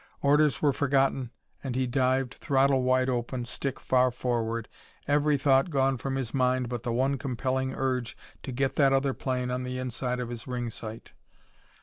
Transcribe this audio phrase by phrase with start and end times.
[0.23, 1.29] Orders were forgotten
[1.63, 4.67] and he dived, throttle wide open, stick far forward,
[5.07, 9.13] every thought gone from his mind but the one compelling urge to get that other
[9.13, 11.13] plane on the inside of his ring sight.